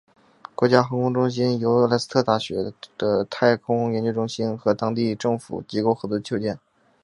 [0.55, 6.59] 国家航天中心由莱斯特大学的太空研究中心和当地政府机构合作修建。